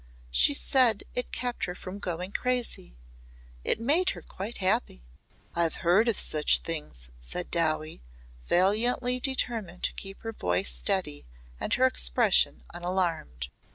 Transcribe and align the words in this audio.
She 0.31 0.55
said 0.55 1.03
it 1.13 1.31
kept 1.31 1.65
her 1.65 1.75
from 1.75 1.99
going 1.99 2.31
crazy. 2.31 2.97
It 3.63 3.79
made 3.79 4.09
her 4.17 4.23
quite 4.23 4.57
happy." 4.57 5.03
"I've 5.55 5.75
heard 5.85 6.07
of 6.07 6.17
such 6.17 6.57
things," 6.57 7.11
said 7.19 7.51
Dowie, 7.51 8.01
valiantly 8.47 9.19
determined 9.19 9.83
to 9.83 9.93
keep 9.93 10.23
her 10.23 10.33
voice 10.33 10.71
steady 10.75 11.27
and 11.59 11.75
her 11.75 11.85
expression 11.85 12.63
unalarmed. 12.73 13.49